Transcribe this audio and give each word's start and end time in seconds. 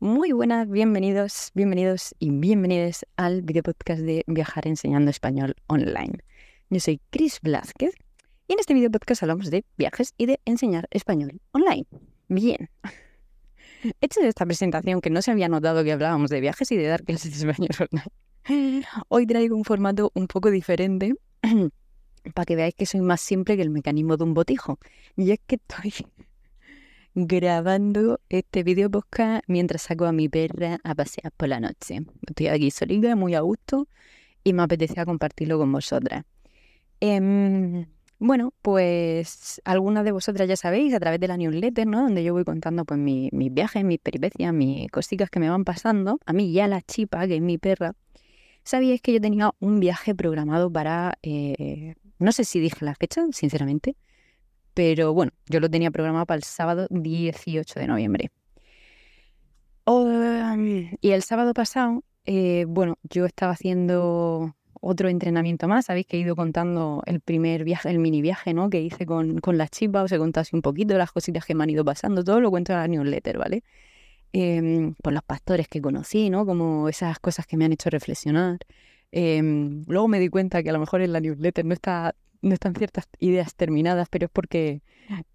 Muy 0.00 0.30
buenas, 0.30 0.70
bienvenidos, 0.70 1.50
bienvenidos 1.54 2.14
y 2.20 2.30
bienvenidas 2.30 3.04
al 3.16 3.42
video 3.42 3.64
podcast 3.64 4.00
de 4.00 4.22
Viajar 4.28 4.68
enseñando 4.68 5.10
español 5.10 5.56
online. 5.66 6.20
Yo 6.70 6.78
soy 6.78 7.00
Chris 7.10 7.40
Blázquez 7.42 7.94
y 8.46 8.52
en 8.52 8.60
este 8.60 8.74
video 8.74 8.92
podcast 8.92 9.24
hablamos 9.24 9.50
de 9.50 9.64
viajes 9.76 10.14
y 10.16 10.26
de 10.26 10.38
enseñar 10.44 10.86
español 10.92 11.40
online. 11.50 11.86
Bien. 12.28 12.70
Hecho 14.00 14.20
esta 14.20 14.46
presentación 14.46 15.00
que 15.00 15.10
no 15.10 15.20
se 15.20 15.32
había 15.32 15.48
notado 15.48 15.82
que 15.82 15.90
hablábamos 15.90 16.30
de 16.30 16.42
viajes 16.42 16.70
y 16.70 16.76
de 16.76 16.86
dar 16.86 17.02
clases 17.02 17.32
de 17.32 17.50
español 17.50 17.70
online. 18.46 18.86
Hoy 19.08 19.26
traigo 19.26 19.56
un 19.56 19.64
formato 19.64 20.12
un 20.14 20.28
poco 20.28 20.52
diferente 20.52 21.16
para 22.34 22.44
que 22.46 22.54
veáis 22.54 22.74
que 22.76 22.86
soy 22.86 23.00
más 23.00 23.20
simple 23.20 23.56
que 23.56 23.62
el 23.62 23.70
mecanismo 23.70 24.16
de 24.16 24.22
un 24.22 24.34
botijo. 24.34 24.78
Y 25.16 25.32
es 25.32 25.40
que 25.44 25.56
estoy 25.56 25.92
grabando 27.14 28.20
este 28.28 28.62
video 28.62 28.90
podcast 28.90 29.42
mientras 29.48 29.82
saco 29.82 30.04
a 30.06 30.12
mi 30.12 30.28
perra 30.28 30.78
a 30.84 30.94
pasear 30.94 31.32
por 31.36 31.48
la 31.48 31.60
noche. 31.60 32.02
Estoy 32.26 32.48
aquí 32.48 32.70
solita, 32.70 33.16
muy 33.16 33.34
a 33.34 33.40
gusto 33.40 33.88
y 34.44 34.52
me 34.52 34.62
apetecía 34.62 35.04
compartirlo 35.04 35.58
con 35.58 35.72
vosotras. 35.72 36.24
Em, 37.00 37.86
bueno, 38.18 38.52
pues 38.62 39.60
algunas 39.64 40.04
de 40.04 40.12
vosotras 40.12 40.48
ya 40.48 40.56
sabéis 40.56 40.94
a 40.94 41.00
través 41.00 41.20
de 41.20 41.28
la 41.28 41.36
newsletter, 41.36 41.86
¿no? 41.86 42.02
Donde 42.02 42.24
yo 42.24 42.32
voy 42.32 42.44
contando 42.44 42.84
pues 42.84 42.98
mis 42.98 43.30
viajes, 43.52 43.84
mis 43.84 43.98
peripecias, 43.98 44.52
mis 44.52 44.90
cositas 44.90 45.30
que 45.30 45.40
me 45.40 45.48
van 45.48 45.64
pasando. 45.64 46.18
A 46.26 46.32
mí 46.32 46.52
ya 46.52 46.66
la 46.66 46.82
chipa, 46.82 47.26
que 47.26 47.36
es 47.36 47.42
mi 47.42 47.58
perra, 47.58 47.94
sabíais 48.64 49.00
que 49.00 49.12
yo 49.12 49.20
tenía 49.20 49.52
un 49.60 49.80
viaje 49.80 50.14
programado 50.14 50.72
para... 50.72 51.18
Eh, 51.22 51.94
no 52.18 52.32
sé 52.32 52.44
si 52.44 52.58
dije 52.58 52.84
la 52.84 52.96
fecha, 52.96 53.24
sinceramente, 53.30 53.96
pero 54.78 55.12
bueno, 55.12 55.32
yo 55.48 55.58
lo 55.58 55.68
tenía 55.68 55.90
programado 55.90 56.24
para 56.24 56.36
el 56.36 56.44
sábado 56.44 56.86
18 56.90 57.80
de 57.80 57.88
noviembre. 57.88 58.30
y 61.00 61.10
el 61.10 61.22
sábado 61.24 61.52
pasado, 61.52 62.04
eh, 62.26 62.64
bueno, 62.68 62.96
yo 63.02 63.26
estaba 63.26 63.50
haciendo 63.50 64.54
otro 64.80 65.08
entrenamiento 65.08 65.66
más. 65.66 65.86
Sabéis 65.86 66.06
que 66.06 66.16
he 66.16 66.20
ido 66.20 66.36
contando 66.36 67.02
el 67.06 67.18
primer 67.20 67.64
viaje, 67.64 67.90
el 67.90 67.98
mini 67.98 68.22
viaje, 68.22 68.54
¿no? 68.54 68.70
Que 68.70 68.80
hice 68.80 69.04
con, 69.04 69.38
con 69.38 69.58
las 69.58 69.72
chipas, 69.72 70.04
os 70.04 70.12
he 70.12 70.18
contado 70.18 70.42
así 70.42 70.54
un 70.54 70.62
poquito 70.62 70.96
las 70.96 71.10
cositas 71.10 71.44
que 71.44 71.56
me 71.56 71.64
han 71.64 71.70
ido 71.70 71.84
pasando, 71.84 72.22
todo 72.22 72.40
lo 72.40 72.48
cuento 72.48 72.72
en 72.72 72.78
la 72.78 72.86
newsletter, 72.86 73.36
¿vale? 73.36 73.64
Eh, 74.32 74.92
por 75.02 75.12
los 75.12 75.24
pastores 75.24 75.66
que 75.66 75.82
conocí, 75.82 76.30
¿no? 76.30 76.46
Como 76.46 76.88
esas 76.88 77.18
cosas 77.18 77.48
que 77.48 77.56
me 77.56 77.64
han 77.64 77.72
hecho 77.72 77.90
reflexionar. 77.90 78.58
Em, 79.10 79.84
luego 79.88 80.06
me 80.06 80.20
di 80.20 80.28
cuenta 80.28 80.62
que 80.62 80.70
a 80.70 80.72
lo 80.72 80.78
mejor 80.78 81.00
en 81.00 81.12
la 81.12 81.18
newsletter 81.18 81.64
no 81.64 81.74
está 81.74 82.14
no 82.42 82.54
están 82.54 82.74
ciertas 82.74 83.08
ideas 83.18 83.54
terminadas, 83.54 84.08
pero 84.10 84.26
es 84.26 84.30
porque 84.32 84.82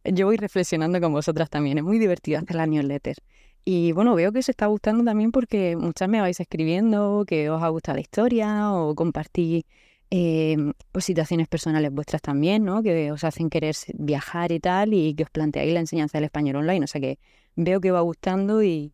yo 0.04 0.26
voy 0.28 0.38
reflexionando 0.38 1.00
con 1.02 1.14
vosotras 1.14 1.50
también. 1.50 1.78
Es 1.78 1.84
muy 1.84 2.00
divertido 2.00 2.40
hacer 2.40 2.56
la 2.56 2.68
newsletter. 2.68 3.18
Y 3.66 3.94
bueno, 3.94 4.14
veo 4.16 4.32
que 4.32 4.40
os 4.40 4.50
está 4.50 4.66
gustando 4.68 5.04
también 5.04 5.32
porque 5.32 5.76
muchas 5.78 6.10
me 6.10 6.20
vais 6.20 6.40
escribiendo, 6.40 7.24
que 7.26 7.50
os 7.50 7.64
ha 7.64 7.70
gustado 7.70 7.96
la 7.96 8.02
historia 8.02 8.74
o 8.74 8.94
compartí 8.94 9.66
eh, 10.12 10.58
pues, 10.92 11.06
situaciones 11.06 11.48
personales 11.48 11.92
vuestras 11.92 12.22
también, 12.22 12.66
¿no? 12.66 12.84
Que 12.84 13.12
os 13.12 13.24
hacen 13.24 13.50
querer 13.50 13.76
viajar 13.94 14.52
y 14.52 14.60
tal 14.60 14.94
y 14.94 15.16
que 15.16 15.24
os 15.24 15.30
planteáis 15.30 15.74
la 15.74 15.80
enseñanza 15.80 16.18
del 16.18 16.26
español 16.26 16.58
online. 16.58 16.84
O 16.84 16.88
sea 16.88 17.00
que 17.02 17.20
veo 17.56 17.80
que 17.80 17.92
va 17.92 18.02
gustando 18.02 18.64
y, 18.64 18.94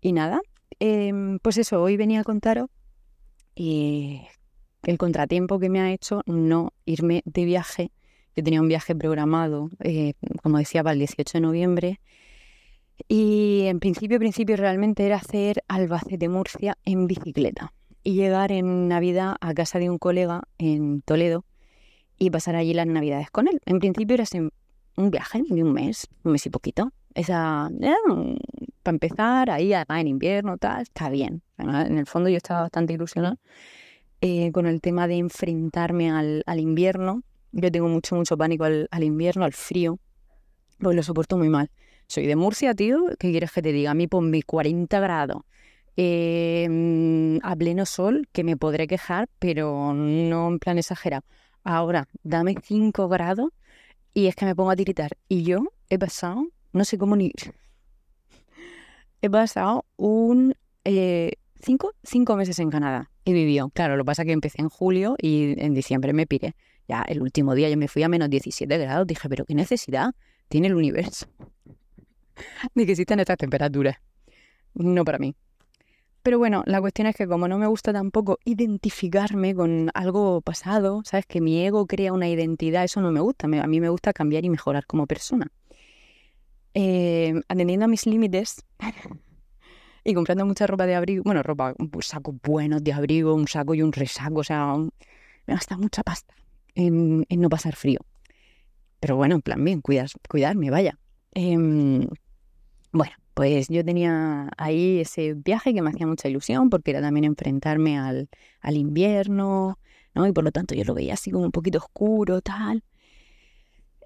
y 0.00 0.12
nada. 0.12 0.40
Em, 0.78 1.38
pues 1.38 1.58
eso, 1.58 1.82
hoy 1.82 1.96
venía 1.96 2.20
a 2.20 2.24
contaros 2.24 2.68
y 3.54 4.22
el 4.84 4.98
contratiempo 4.98 5.58
que 5.58 5.68
me 5.68 5.80
ha 5.80 5.92
hecho 5.92 6.22
no 6.26 6.72
irme 6.84 7.22
de 7.24 7.44
viaje. 7.44 7.92
Yo 8.34 8.42
tenía 8.42 8.60
un 8.60 8.68
viaje 8.68 8.94
programado, 8.94 9.70
eh, 9.80 10.14
como 10.42 10.58
decía, 10.58 10.82
para 10.82 10.94
el 10.94 10.98
18 11.00 11.38
de 11.38 11.40
noviembre. 11.40 12.00
Y 13.08 13.64
en 13.66 13.80
principio, 13.80 14.18
principio 14.18 14.56
realmente 14.56 15.04
era 15.04 15.16
hacer 15.16 15.62
Albacete-Murcia 15.68 16.78
en 16.84 17.06
bicicleta 17.06 17.72
y 18.04 18.14
llegar 18.14 18.52
en 18.52 18.88
Navidad 18.88 19.36
a 19.40 19.54
casa 19.54 19.78
de 19.78 19.90
un 19.90 19.98
colega 19.98 20.42
en 20.58 21.02
Toledo 21.02 21.44
y 22.18 22.30
pasar 22.30 22.56
allí 22.56 22.74
las 22.74 22.86
Navidades 22.86 23.30
con 23.30 23.48
él. 23.48 23.60
En 23.66 23.78
principio 23.78 24.14
era 24.14 24.24
un 24.96 25.10
viaje 25.10 25.42
de 25.48 25.62
un 25.62 25.72
mes, 25.72 26.08
un 26.24 26.32
mes 26.32 26.46
y 26.46 26.50
poquito. 26.50 26.92
Esa, 27.14 27.70
para 28.82 28.94
empezar, 28.94 29.50
ahí 29.50 29.72
además 29.72 30.00
en 30.00 30.08
invierno, 30.08 30.56
tal, 30.56 30.82
está 30.82 31.10
bien. 31.10 31.42
En 31.58 31.98
el 31.98 32.06
fondo 32.06 32.30
yo 32.30 32.36
estaba 32.38 32.62
bastante 32.62 32.94
ilusionada 32.94 33.38
eh, 34.24 34.52
con 34.52 34.66
el 34.66 34.80
tema 34.80 35.08
de 35.08 35.16
enfrentarme 35.16 36.12
al, 36.12 36.60
invierno. 36.60 37.24
Yo 37.50 37.72
tengo 37.72 37.88
mucho, 37.88 38.14
mucho 38.14 38.36
pánico 38.36 38.62
al, 38.62 38.88
invierno, 39.02 39.44
al 39.44 39.52
frío, 39.52 39.98
porque 40.78 40.94
lo 40.94 41.02
soporto 41.02 41.36
muy 41.36 41.48
mal. 41.48 41.72
Soy 42.06 42.28
de 42.28 42.36
Murcia, 42.36 42.72
tío, 42.72 43.00
¿qué 43.18 43.32
quieres 43.32 43.50
que 43.50 43.62
te 43.62 43.72
diga? 43.72 43.90
A 43.90 43.94
mí 43.94 44.06
por 44.06 44.22
mis 44.22 44.44
40 44.44 45.00
grados, 45.00 45.42
eh, 45.96 47.40
a 47.42 47.56
pleno 47.56 47.84
sol, 47.84 48.28
que 48.30 48.44
me 48.44 48.56
podré 48.56 48.86
quejar, 48.86 49.28
pero 49.40 49.92
no 49.92 50.48
en 50.48 50.60
plan 50.60 50.78
exagerado. 50.78 51.24
Ahora, 51.64 52.06
dame 52.22 52.54
5 52.62 53.08
grados 53.08 53.50
y 54.14 54.28
es 54.28 54.36
que 54.36 54.44
me 54.44 54.54
pongo 54.54 54.70
a 54.70 54.76
tiritar. 54.76 55.10
Y 55.28 55.42
yo 55.42 55.64
he 55.88 55.98
pasado, 55.98 56.46
no 56.72 56.84
sé 56.84 56.96
cómo 56.96 57.16
ni... 57.16 57.32
He 59.20 59.28
pasado 59.28 59.84
un... 59.96 60.54
Eh, 60.84 61.32
cinco, 61.62 61.94
cinco 62.02 62.36
meses 62.36 62.58
en 62.58 62.70
Canadá 62.70 63.10
y 63.24 63.32
vivió. 63.32 63.70
Claro, 63.70 63.96
lo 63.96 64.04
que 64.04 64.06
pasa 64.06 64.22
es 64.22 64.26
que 64.26 64.32
empecé 64.32 64.60
en 64.60 64.68
julio 64.68 65.16
y 65.20 65.54
en 65.58 65.74
diciembre 65.74 66.12
me 66.12 66.26
piré. 66.26 66.54
Ya 66.88 67.02
el 67.02 67.22
último 67.22 67.54
día 67.54 67.68
yo 67.70 67.76
me 67.76 67.88
fui 67.88 68.02
a 68.02 68.08
menos 68.08 68.28
17 68.28 68.78
grados. 68.78 69.06
Dije, 69.06 69.28
pero 69.28 69.44
qué 69.44 69.54
necesidad 69.54 70.14
tiene 70.48 70.66
el 70.66 70.74
universo 70.74 71.26
de 72.74 72.86
que 72.86 72.92
existan 72.92 73.20
estas 73.20 73.38
temperaturas. 73.38 73.96
No 74.74 75.04
para 75.04 75.18
mí. 75.18 75.34
Pero 76.22 76.38
bueno, 76.38 76.62
la 76.66 76.80
cuestión 76.80 77.08
es 77.08 77.16
que 77.16 77.26
como 77.26 77.48
no 77.48 77.58
me 77.58 77.66
gusta 77.66 77.92
tampoco 77.92 78.38
identificarme 78.44 79.54
con 79.54 79.90
algo 79.92 80.40
pasado, 80.40 81.02
¿sabes? 81.04 81.26
Que 81.26 81.40
mi 81.40 81.64
ego 81.64 81.86
crea 81.86 82.12
una 82.12 82.28
identidad, 82.28 82.84
eso 82.84 83.00
no 83.00 83.10
me 83.10 83.20
gusta. 83.20 83.46
a 83.46 83.66
mí 83.66 83.80
me 83.80 83.88
gusta 83.88 84.12
cambiar 84.12 84.44
y 84.44 84.50
mejorar 84.50 84.86
como 84.86 85.06
persona. 85.06 85.50
Eh, 86.74 87.34
atendiendo 87.48 87.84
a 87.84 87.88
mis 87.88 88.06
límites, 88.06 88.64
y 90.04 90.14
comprando 90.14 90.44
mucha 90.46 90.66
ropa 90.66 90.86
de 90.86 90.94
abrigo, 90.94 91.22
bueno, 91.24 91.42
ropa, 91.42 91.74
pues, 91.90 92.06
sacos 92.06 92.34
buenos 92.42 92.82
de 92.82 92.92
abrigo, 92.92 93.34
un 93.34 93.48
saco 93.48 93.74
y 93.74 93.82
un 93.82 93.92
resaco, 93.92 94.40
o 94.40 94.44
sea, 94.44 94.76
me 94.76 95.54
gasta 95.54 95.76
mucha 95.76 96.02
pasta 96.02 96.34
en, 96.74 97.24
no 97.28 97.48
pasar 97.48 97.76
frío. 97.76 98.00
Pero 99.00 99.16
bueno, 99.16 99.34
en 99.36 99.42
plan 99.42 99.64
bien, 99.64 99.80
cuidas, 99.80 100.14
cuidarme, 100.28 100.70
vaya. 100.70 100.98
Em, 101.32 102.06
bueno, 102.92 103.12
pues 103.34 103.68
yo 103.68 103.84
tenía 103.84 104.50
ahí 104.58 105.00
ese 105.00 105.34
viaje 105.34 105.74
que 105.74 105.82
me 105.82 105.90
hacía 105.90 106.06
mucha 106.06 106.28
ilusión 106.28 106.70
porque 106.70 106.90
era 106.92 107.00
también 107.00 107.24
enfrentarme 107.24 107.98
al, 107.98 108.28
al 108.60 108.76
invierno, 108.76 109.78
¿no? 110.14 110.26
Y 110.26 110.32
por 110.32 110.44
lo 110.44 110.52
tanto 110.52 110.74
yo 110.74 110.84
lo 110.84 110.94
veía 110.94 111.14
así 111.14 111.30
como 111.30 111.44
un 111.46 111.52
poquito 111.52 111.78
oscuro, 111.78 112.40
tal. 112.42 112.84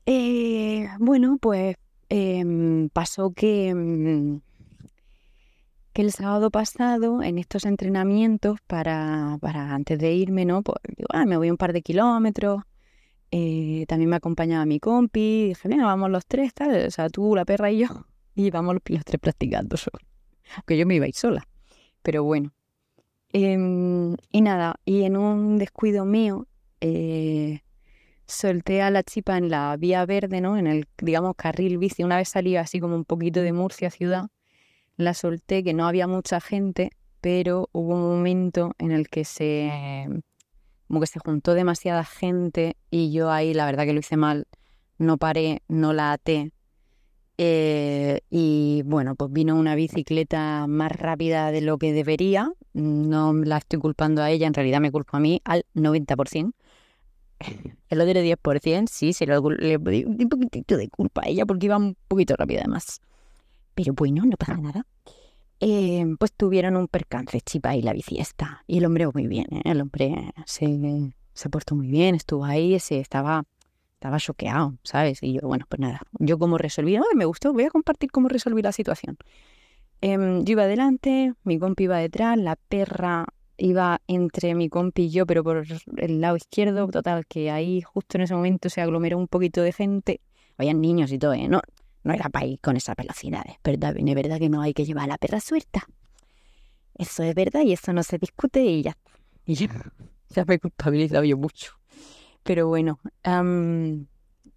Eh, 0.06 0.88
bueno, 1.00 1.38
pues 1.40 1.76
em, 2.08 2.88
pasó 2.90 3.32
que 3.32 3.68
em, 3.68 4.40
que 5.96 6.02
el 6.02 6.12
sábado 6.12 6.50
pasado 6.50 7.22
en 7.22 7.38
estos 7.38 7.64
entrenamientos 7.64 8.60
para, 8.66 9.38
para 9.40 9.74
antes 9.74 9.98
de 9.98 10.12
irme, 10.12 10.44
¿no? 10.44 10.62
Pues 10.62 10.76
digo, 10.94 11.08
ah, 11.10 11.24
me 11.24 11.38
voy 11.38 11.50
un 11.50 11.56
par 11.56 11.72
de 11.72 11.80
kilómetros. 11.80 12.62
Eh, 13.30 13.86
también 13.88 14.10
me 14.10 14.16
acompañaba 14.16 14.66
mi 14.66 14.78
compi. 14.78 15.48
Dije, 15.48 15.66
venga, 15.68 15.86
vamos 15.86 16.10
los 16.10 16.26
tres, 16.26 16.52
tal. 16.52 16.86
O 16.86 16.90
sea, 16.90 17.08
tú, 17.08 17.34
la 17.34 17.46
perra 17.46 17.70
y 17.70 17.78
yo. 17.78 17.88
Y 18.34 18.50
vamos 18.50 18.74
los, 18.74 19.04
tres 19.06 19.18
practicando 19.18 19.76
solo. 19.78 20.04
Aunque 20.56 20.76
yo 20.76 20.84
me 20.84 20.96
iba 20.96 21.06
sola. 21.14 21.48
Pero 22.02 22.24
bueno. 22.24 22.52
Em, 23.32 24.16
y 24.30 24.42
nada, 24.42 24.74
y 24.84 25.04
en 25.04 25.16
un 25.16 25.56
descuido 25.56 26.04
mío, 26.04 26.46
eh, 26.82 27.60
solté 28.26 28.82
a 28.82 28.90
la 28.90 29.02
chipa 29.02 29.38
en 29.38 29.48
la 29.48 29.74
vía 29.78 30.04
verde, 30.04 30.42
¿no? 30.42 30.58
En 30.58 30.66
el, 30.66 30.86
digamos, 30.98 31.36
carril 31.36 31.78
bici. 31.78 32.04
Una 32.04 32.18
vez 32.18 32.28
salí 32.28 32.56
así 32.56 32.80
como 32.80 32.96
un 32.96 33.06
poquito 33.06 33.40
de 33.40 33.54
Murcia 33.54 33.90
ciudad 33.90 34.28
la 34.96 35.14
solté, 35.14 35.62
que 35.62 35.74
no 35.74 35.86
había 35.86 36.06
mucha 36.06 36.40
gente, 36.40 36.90
pero 37.20 37.68
hubo 37.72 37.94
un 37.94 38.02
momento 38.02 38.74
en 38.78 38.92
el 38.92 39.08
que 39.08 39.24
se 39.24 39.72
como 40.88 41.00
que 41.00 41.06
se 41.06 41.18
juntó 41.18 41.54
demasiada 41.54 42.04
gente 42.04 42.76
y 42.90 43.12
yo 43.12 43.30
ahí 43.30 43.54
la 43.54 43.66
verdad 43.66 43.84
que 43.84 43.92
lo 43.92 44.00
hice 44.00 44.16
mal, 44.16 44.46
no 44.98 45.18
paré, 45.18 45.62
no 45.68 45.92
la 45.92 46.12
até. 46.12 46.52
Eh, 47.38 48.20
y 48.30 48.82
bueno, 48.86 49.14
pues 49.14 49.30
vino 49.30 49.56
una 49.56 49.74
bicicleta 49.74 50.66
más 50.66 50.92
rápida 50.92 51.50
de 51.50 51.60
lo 51.60 51.76
que 51.78 51.92
debería. 51.92 52.52
No 52.72 53.34
la 53.34 53.58
estoy 53.58 53.78
culpando 53.78 54.22
a 54.22 54.30
ella, 54.30 54.46
en 54.46 54.54
realidad 54.54 54.80
me 54.80 54.92
culpo 54.92 55.16
a 55.16 55.20
mí 55.20 55.40
al 55.44 55.64
90%. 55.74 56.52
El 57.88 58.00
otro 58.00 58.20
10%, 58.20 58.86
sí, 58.88 59.12
se 59.12 59.26
lo, 59.26 59.50
le 59.50 59.78
di 59.78 60.04
un 60.04 60.28
poquitito 60.28 60.76
de 60.76 60.88
culpa 60.88 61.22
a 61.24 61.28
ella 61.28 61.44
porque 61.44 61.66
iba 61.66 61.76
un 61.76 61.96
poquito 62.08 62.34
rápida 62.36 62.60
además. 62.60 63.00
Pero 63.76 63.92
bueno, 63.92 64.24
no 64.24 64.36
pasa 64.38 64.56
nada. 64.56 64.86
Eh, 65.60 66.04
pues 66.18 66.32
tuvieron 66.32 66.76
un 66.76 66.88
percance, 66.88 67.40
Chipa 67.42 67.76
y 67.76 67.82
la 67.82 67.92
biciesta. 67.92 68.64
Y 68.66 68.78
el 68.78 68.86
hombre 68.86 69.06
muy 69.12 69.26
bien, 69.26 69.46
¿eh? 69.50 69.62
el 69.64 69.82
hombre 69.82 70.32
se, 70.46 71.12
se 71.34 71.50
portó 71.50 71.74
muy 71.74 71.88
bien, 71.88 72.14
estuvo 72.14 72.46
ahí, 72.46 72.78
se 72.80 72.98
estaba, 73.00 73.44
estaba 73.94 74.18
choqueado, 74.18 74.78
¿sabes? 74.82 75.22
Y 75.22 75.34
yo, 75.34 75.40
bueno, 75.42 75.66
pues 75.68 75.78
nada, 75.78 76.00
yo 76.18 76.38
como 76.38 76.56
resolví, 76.56 76.98
me 77.14 77.26
gustó, 77.26 77.52
voy 77.52 77.64
a 77.64 77.70
compartir 77.70 78.10
cómo 78.10 78.28
resolví 78.28 78.62
la 78.62 78.72
situación. 78.72 79.18
Em, 80.00 80.44
yo 80.44 80.52
iba 80.52 80.62
adelante, 80.62 81.34
mi 81.44 81.58
compi 81.58 81.84
iba 81.84 81.98
detrás, 81.98 82.38
la 82.38 82.56
perra 82.56 83.26
iba 83.58 84.00
entre 84.08 84.54
mi 84.54 84.70
compi 84.70 85.04
y 85.04 85.10
yo, 85.10 85.26
pero 85.26 85.44
por 85.44 85.64
el 85.96 86.20
lado 86.20 86.36
izquierdo, 86.36 86.88
total, 86.88 87.26
que 87.26 87.50
ahí 87.50 87.82
justo 87.82 88.16
en 88.16 88.22
ese 88.22 88.34
momento 88.34 88.70
se 88.70 88.80
aglomeró 88.80 89.18
un 89.18 89.28
poquito 89.28 89.62
de 89.62 89.72
gente. 89.72 90.20
Habían 90.56 90.80
niños 90.80 91.12
y 91.12 91.18
todo, 91.18 91.34
¿eh? 91.34 91.48
no, 91.48 91.60
no 92.06 92.14
era 92.14 92.28
para 92.28 92.46
ir 92.46 92.60
con 92.60 92.76
esas 92.76 92.94
velocidades, 92.96 93.56
pero 93.62 93.78
también 93.78 94.08
es 94.08 94.14
verdad 94.14 94.38
que 94.38 94.48
no 94.48 94.62
hay 94.62 94.72
que 94.72 94.84
llevar 94.84 95.04
a 95.04 95.08
la 95.08 95.18
perra 95.18 95.40
suelta. 95.40 95.86
Eso 96.94 97.24
es 97.24 97.34
verdad 97.34 97.62
y 97.62 97.72
eso 97.72 97.92
no 97.92 98.02
se 98.02 98.16
discute 98.16 98.64
y 98.64 98.82
ya 98.82 98.96
Y 99.44 99.54
ya, 99.54 99.68
ya 100.30 100.44
me 100.44 100.54
he 100.54 100.58
culpabilizado 100.60 101.24
yo 101.24 101.36
mucho. 101.36 101.72
Pero 102.44 102.68
bueno, 102.68 103.00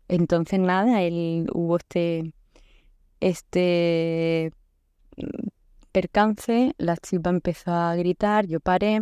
entonces 0.08 0.60
nada, 0.60 1.02
él 1.02 1.48
hubo 1.52 1.78
este, 1.78 2.34
este 3.20 4.54
percance, 5.92 6.76
la 6.78 6.98
chipa 6.98 7.32
empezó 7.32 7.72
a 7.72 7.96
gritar, 7.96 8.46
yo 8.46 8.60
paré, 8.60 9.02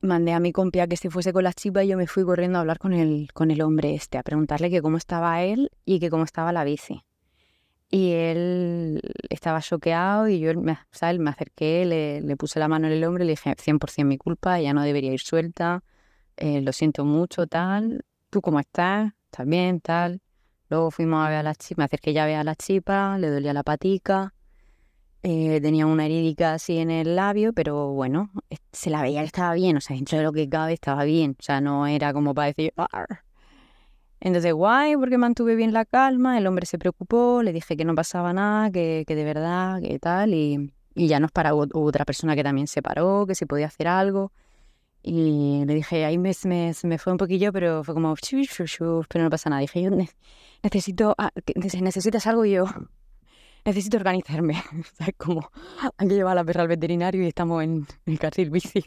mandé 0.00 0.32
a 0.32 0.40
mi 0.40 0.52
compia 0.52 0.86
que 0.86 0.96
se 0.96 1.10
fuese 1.10 1.32
con 1.32 1.44
la 1.44 1.52
chipa 1.52 1.84
y 1.84 1.88
yo 1.88 1.96
me 1.96 2.06
fui 2.06 2.24
corriendo 2.24 2.58
a 2.58 2.60
hablar 2.62 2.78
con 2.78 2.92
el, 2.92 3.28
con 3.32 3.50
el 3.50 3.62
hombre 3.62 3.94
este, 3.94 4.18
a 4.18 4.22
preguntarle 4.22 4.70
que 4.70 4.82
cómo 4.82 4.96
estaba 4.96 5.42
él 5.42 5.70
y 5.84 6.00
que 6.00 6.10
cómo 6.10 6.24
estaba 6.24 6.52
la 6.52 6.64
bici. 6.64 7.04
Y 7.90 8.12
él 8.12 9.00
estaba 9.30 9.60
choqueado 9.60 10.28
y 10.28 10.38
yo 10.38 10.54
me, 10.54 10.78
me 11.18 11.30
acerqué, 11.30 11.84
le, 11.84 12.20
le, 12.20 12.36
puse 12.36 12.60
la 12.60 12.68
mano 12.68 12.86
en 12.86 12.92
el 12.92 13.04
hombre 13.04 13.24
y 13.24 13.26
le 13.26 13.32
dije 13.32 13.50
100% 13.56 14.04
mi 14.04 14.16
culpa, 14.16 14.60
ya 14.60 14.72
no 14.72 14.82
debería 14.82 15.12
ir 15.12 15.20
suelta, 15.20 15.82
eh, 16.36 16.60
lo 16.60 16.72
siento 16.72 17.04
mucho, 17.04 17.46
tal, 17.46 18.04
¿tú 18.30 18.40
cómo 18.40 18.60
estás? 18.60 19.12
¿Estás 19.24 19.46
bien? 19.46 19.80
Tal. 19.80 20.22
Luego 20.68 20.92
fuimos 20.92 21.26
a 21.26 21.28
ver 21.28 21.38
a 21.38 21.42
la 21.42 21.54
chipa, 21.56 21.80
me 21.80 21.84
acerqué 21.86 22.12
ya 22.12 22.22
a 22.24 22.26
ver 22.26 22.36
a 22.36 22.44
la 22.44 22.54
chipa, 22.54 23.18
le 23.18 23.28
dolía 23.28 23.52
la 23.52 23.64
patica, 23.64 24.34
eh, 25.22 25.60
tenía 25.60 25.86
una 25.86 26.06
herídica 26.06 26.54
así 26.54 26.78
en 26.78 26.90
el 26.90 27.16
labio, 27.16 27.52
pero 27.52 27.88
bueno, 27.92 28.30
se 28.72 28.90
la 28.90 29.02
veía 29.02 29.20
que 29.20 29.26
estaba 29.26 29.54
bien, 29.54 29.76
o 29.76 29.80
sea, 29.80 29.96
dentro 29.96 30.18
de 30.18 30.24
lo 30.24 30.32
que 30.32 30.48
cabe 30.48 30.72
estaba 30.72 31.04
bien, 31.04 31.36
o 31.38 31.42
sea, 31.42 31.60
no 31.60 31.86
era 31.86 32.12
como 32.12 32.34
para 32.34 32.48
decir, 32.48 32.72
entonces, 34.20 34.52
guay, 34.52 34.96
porque 34.96 35.16
mantuve 35.16 35.56
bien 35.56 35.72
la 35.72 35.86
calma, 35.86 36.36
el 36.36 36.46
hombre 36.46 36.66
se 36.66 36.78
preocupó, 36.78 37.42
le 37.42 37.52
dije 37.52 37.76
que 37.76 37.84
no 37.86 37.94
pasaba 37.94 38.32
nada, 38.34 38.70
que, 38.70 39.04
que 39.06 39.14
de 39.14 39.24
verdad, 39.24 39.80
que 39.80 39.98
tal, 39.98 40.34
y, 40.34 40.72
y 40.94 41.08
ya 41.08 41.20
nos 41.20 41.32
paró 41.32 41.66
otra 41.72 42.04
persona 42.04 42.36
que 42.36 42.44
también 42.44 42.66
se 42.66 42.82
paró, 42.82 43.26
que 43.26 43.34
se 43.34 43.46
podía 43.46 43.66
hacer 43.66 43.88
algo. 43.88 44.32
Y 45.02 45.64
le 45.66 45.74
dije, 45.74 46.04
ahí 46.04 46.18
me, 46.18 46.32
me, 46.44 46.74
me 46.82 46.98
fue 46.98 47.12
un 47.12 47.18
poquillo, 47.18 47.52
pero 47.52 47.82
fue 47.84 47.94
como, 47.94 48.14
pero 49.08 49.24
no 49.24 49.30
pasa 49.30 49.48
nada. 49.48 49.60
Dije, 49.60 49.82
yo 49.82 49.90
necesito, 50.62 51.14
ah, 51.16 51.30
necesitas 51.80 52.26
algo 52.26 52.44
yo 52.44 52.66
necesito 53.64 53.96
organizarme. 53.96 54.54
¿Sabes? 54.94 55.14
Como 55.16 55.50
hay 55.96 56.08
que 56.08 56.14
llevar 56.14 56.32
a 56.32 56.36
la 56.36 56.44
perra 56.44 56.62
al 56.62 56.68
veterinario 56.68 57.22
y 57.22 57.28
estamos 57.28 57.62
en 57.62 57.86
el 58.06 58.18
carril 58.18 58.50
bici. 58.50 58.84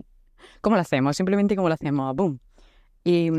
¿Cómo 0.61 0.75
lo 0.75 0.81
hacemos? 0.81 1.15
Simplemente 1.15 1.55
como 1.55 1.69
lo 1.69 1.75
hacemos, 1.75 2.15
¡boom! 2.15 2.39
Y, 3.03 3.29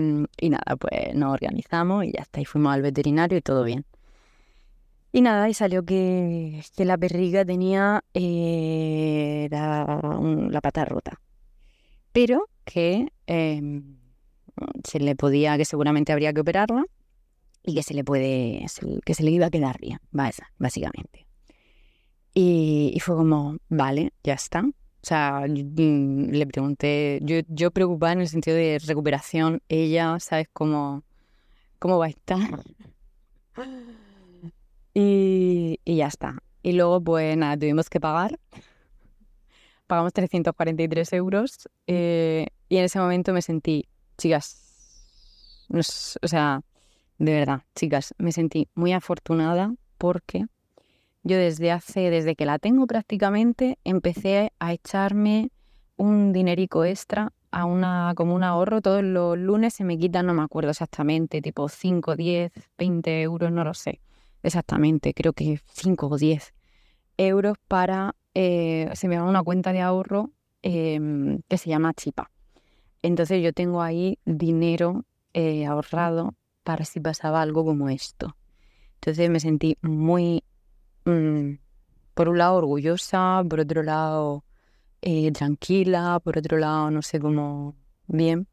y, 0.40 0.50
nada, 0.50 0.76
pues 0.78 1.14
nos 1.14 1.32
organizamos 1.32 2.04
y 2.04 2.12
ya 2.12 2.22
está. 2.22 2.40
Y 2.40 2.44
fuimos 2.44 2.75
al 2.75 2.82
veterinario 2.82 3.38
y 3.38 3.40
todo 3.40 3.64
bien. 3.64 3.86
Y 5.14 5.20
nada, 5.22 5.48
y 5.48 5.54
salió 5.54 5.84
que, 5.84 6.64
que 6.76 6.84
la 6.84 6.98
perriga 6.98 7.44
tenía 7.44 8.02
eh, 8.14 9.46
la, 9.48 10.60
pata 10.60 10.84
rota. 10.84 11.20
Pero 12.12 12.48
que 12.64 13.12
em, 13.28 13.96
se 14.82 14.98
le 14.98 15.14
podía, 15.14 15.56
que 15.56 15.64
seguramente 15.64 16.12
habría 16.12 16.32
que 16.32 16.40
operarla 16.40 16.84
y 17.62 17.76
que 17.76 17.84
se 17.84 17.94
le 17.94 18.02
puede, 18.02 18.66
que 19.04 19.14
se 19.14 19.22
le 19.22 19.31
iba 19.31 19.46
a 19.46 19.50
quedar 19.50 19.78
bien, 19.78 20.00
básicamente. 20.10 21.24
Y, 22.34 22.98
fue 23.00 23.16
como, 23.16 23.58
vale, 23.69 24.12
ya 24.25 24.34
está. 24.34 24.60
O 24.62 25.06
sea, 25.06 25.44
mm, 25.48 26.31
le 26.31 26.46
pregunté, 26.46 27.20
yo, 27.22 27.36
yo 27.48 27.70
preocupada 27.70 28.12
en 28.14 28.20
el 28.22 28.28
sentido 28.28 28.56
de 28.56 28.81
recuperación, 28.84 29.62
ella, 29.69 30.19
¿sabes 30.20 30.48
cómo, 30.52 31.04
cómo 31.78 31.98
va 31.98 32.06
a 32.06 32.10
estar? 32.10 32.38
Y, 34.96 35.81
y 35.84 35.96
ya 35.96 36.06
está. 36.06 36.40
Y 36.62 36.72
luego, 36.72 37.02
pues 37.02 37.36
nada, 37.36 37.56
tuvimos 37.56 37.90
que 37.90 37.98
pagar. 37.98 38.38
Pagamos 39.88 40.12
343 40.12 41.12
euros 41.12 41.69
eh, 41.86 42.46
y 42.69 42.78
en 42.78 42.84
ese 42.84 42.98
momento 42.98 43.32
me 43.32 43.42
sentí, 43.42 43.88
chicas, 44.16 44.64
o 45.69 46.28
sea, 46.28 46.62
de 47.19 47.32
verdad, 47.34 47.62
chicas, 47.75 48.14
me 48.19 48.32
sentí 48.32 48.69
muy 48.75 48.92
afortunada 48.92 49.75
porque 49.98 50.46
yo 51.25 51.37
desde 51.37 51.73
hace, 51.73 52.11
desde 52.11 52.37
que 52.37 52.47
la 52.47 52.59
tengo 52.59 52.87
prácticamente, 52.87 53.79
empecé 53.82 54.53
a 54.61 54.73
echarme 54.73 55.50
un 55.97 56.32
dinerico 56.32 56.85
extra 56.85 57.32
a 57.50 57.65
una, 57.65 58.12
como 58.17 58.35
un 58.35 58.44
ahorro. 58.44 58.81
Todos 58.81 59.03
los 59.03 59.37
lunes 59.37 59.75
se 59.75 59.85
me 59.85 59.99
quitan, 59.99 60.26
no 60.26 60.35
me 60.35 60.43
acuerdo 60.43 60.71
exactamente, 60.71 61.43
tipo 61.43 61.69
5, 61.69 62.15
10, 62.15 62.53
20 62.79 63.23
euros, 63.23 63.50
no 63.50 63.65
lo 63.65 63.75
sé 63.75 64.00
exactamente, 64.44 65.15
creo 65.15 65.32
que 65.32 65.59
5 65.73 66.06
o 66.06 66.19
10 66.19 66.55
euros 67.17 67.56
para, 67.67 68.15
eh, 68.35 68.91
se 68.94 69.09
me 69.09 69.19
va 69.19 69.25
una 69.25 69.43
cuenta 69.43 69.73
de 69.73 69.81
ahorro 69.81 70.31
em, 70.62 71.41
que 71.49 71.59
se 71.59 71.70
llama 71.70 71.94
Chipa. 71.94 72.31
Entonces 73.03 73.43
yo 73.43 73.53
tengo 73.53 73.82
ahí 73.82 74.19
dinero 74.25 75.05
eh, 75.32 75.67
ahorrado 75.67 76.35
para 76.62 76.85
si 76.85 77.00
pasaba 77.00 77.43
algo 77.43 77.65
como 77.65 77.88
esto. 77.88 78.37
Entonces 78.94 79.29
me 79.31 79.41
sentí 79.41 79.77
muy 79.82 80.44
Mm, 81.05 81.59
por 82.15 82.29
un 82.29 82.39
lado 82.39 82.56
orgullosa, 82.56 83.43
por 83.49 83.61
otro 83.61 83.83
lado 83.83 84.45
eh, 85.03 85.33
tranquila, 85.33 86.21
por 86.25 86.39
otro 86.39 86.59
lado 86.59 86.91
no 86.91 87.03
sé 87.03 87.21
cómo 87.21 87.77
bien, 88.06 88.49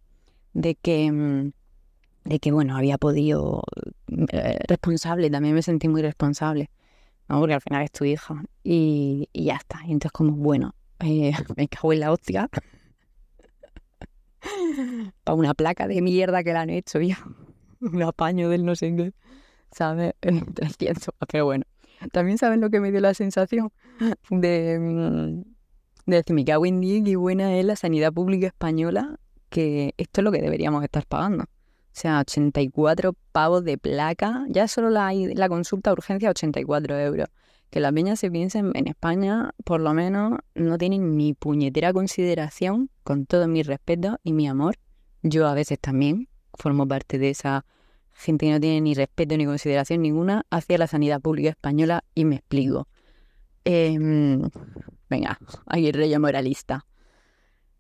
de 0.54 0.76
que, 0.76 1.12
mm, 1.12 1.52
de 2.26 2.40
que 2.40 2.52
bueno, 2.52 2.78
había 2.78 2.98
podido, 2.98 3.64
eh, 4.34 4.60
responsable, 4.68 5.30
también 5.30 5.56
me 5.56 5.62
sentí 5.64 5.88
muy 5.88 6.02
responsable, 6.02 6.70
¿no? 7.30 7.40
porque 7.40 7.54
al 7.56 7.62
final 7.62 7.84
es 7.84 7.92
tu 7.92 8.06
hija 8.06 8.44
y, 8.64 9.30
ya 9.34 9.56
está. 9.56 9.80
Y 9.86 9.94
entonces 9.94 10.12
como, 10.12 10.34
bueno, 10.34 10.76
eh, 11.00 11.32
me 11.58 11.68
cago 11.68 11.94
en 11.94 12.00
la 12.02 12.12
hostia. 12.12 12.50
Para 15.24 15.36
una 15.36 15.54
placa 15.54 15.88
de 15.88 16.02
mierda 16.02 16.44
que 16.44 16.54
la 16.54 16.62
han 16.62 16.70
hecho 16.70 17.00
ya. 17.02 17.18
Un 17.82 18.04
apaño 18.04 18.50
del 18.50 18.66
no 18.66 18.76
sé 18.76 18.96
qué. 18.96 19.14
¿Sabes? 19.72 20.14
300. 20.20 21.16
Pero 21.28 21.46
bueno. 21.46 21.66
También 22.12 22.38
saben 22.38 22.62
lo 22.62 22.70
que 22.70 22.80
me 22.80 22.92
dio 22.92 23.00
la 23.00 23.14
sensación 23.14 23.72
de, 24.30 24.80
mm, 24.80 25.42
de 26.06 26.16
decirme 26.16 26.46
que 26.46 26.52
en 26.52 26.84
y 26.84 27.16
buena 27.16 27.56
es 27.56 27.66
la 27.66 27.76
sanidad 27.76 28.12
pública 28.14 28.48
española, 28.48 29.20
que 29.50 29.94
esto 29.98 30.22
es 30.22 30.26
lo 30.26 30.32
que 30.32 30.42
deberíamos 30.42 30.84
estar 30.84 31.06
pagando. 31.06 31.44
O 31.44 31.94
sea, 31.94 32.20
84 32.22 33.14
pavos 33.32 33.66
de 33.66 33.78
placa, 33.78 34.46
ya 34.50 34.68
solo 34.68 34.90
la, 34.90 35.12
la 35.14 35.50
consulta 35.50 35.92
urgencia 35.92 36.30
84 36.30 36.98
euros. 37.00 37.28
Que 37.70 37.80
las 37.80 37.94
peñas 37.94 38.20
se 38.20 38.32
piensen 38.32 38.72
en 38.76 38.88
España, 38.88 39.52
por 39.64 39.82
lo 39.82 39.94
menos, 39.94 40.40
no 40.56 40.78
tienen 40.78 41.16
ni 41.18 41.34
puñetera 41.34 41.94
consideración, 41.94 42.90
con 43.04 43.26
todo 43.26 43.48
mi 43.48 43.64
respeto 43.64 44.20
y 44.24 44.34
mi 44.34 44.48
amor. 44.48 44.76
Yo 45.22 45.48
a 45.48 45.54
veces 45.54 45.80
también 45.80 46.28
formo 46.54 46.88
parte 46.88 47.18
de 47.18 47.30
esa 47.30 47.66
gente 48.22 48.46
que 48.46 48.52
no 48.52 48.60
tiene 48.60 48.82
ni 48.82 48.94
respeto 48.94 49.36
ni 49.36 49.46
consideración 49.46 50.02
ninguna 50.02 50.46
hacia 50.50 50.78
la 50.78 50.88
sanidad 50.88 51.20
pública 51.22 51.50
española 51.50 52.04
y 52.16 52.26
me 52.26 52.36
explico. 52.36 52.88
Em, 53.66 54.50
venga, 55.10 55.38
ahí 55.66 55.88
el 55.88 55.94
rollo 55.94 56.20
moralista. 56.20 56.86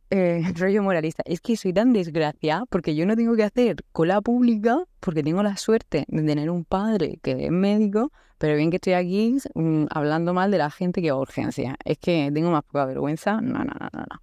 Eh, 0.10 0.42
rollo 0.58 0.84
moralista. 0.84 1.24
Es 1.26 1.40
que 1.42 1.56
soy 1.56 1.74
tan 1.74 1.94
desgraciada 1.94 2.66
porque 2.66 2.96
yo 2.96 3.06
no 3.06 3.16
tengo 3.16 3.36
que 3.36 3.44
hacer 3.44 3.78
cola 3.92 4.22
pública 4.22 4.84
porque 5.00 5.24
tengo 5.24 5.42
la 5.42 5.58
suerte 5.58 6.06
de 6.08 6.24
tener 6.24 6.50
un 6.50 6.66
padre 6.66 7.20
que 7.24 7.46
es 7.46 7.52
médico, 7.52 8.12
pero 8.38 8.56
bien 8.56 8.70
que 8.70 8.78
estoy 8.78 8.94
aquí 8.94 9.38
mm, 9.56 9.86
hablando 9.90 10.34
mal 10.34 10.52
de 10.52 10.58
la 10.58 10.70
gente 10.70 11.02
que 11.02 11.12
va 11.12 11.18
a 11.18 11.22
urgencia. 11.22 11.78
Es 11.86 11.98
que 11.98 12.30
tengo 12.34 12.52
más 12.52 12.64
poca 12.64 12.86
vergüenza. 12.86 13.40
No, 13.42 13.60
no, 13.60 13.74
no, 13.80 13.90
no. 13.94 14.00
no. 14.00 14.22